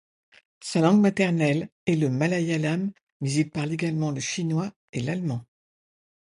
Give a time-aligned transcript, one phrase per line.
[0.61, 5.45] Sa langue maternelle est le malayalam mais il parle également le chinois et l'allemand.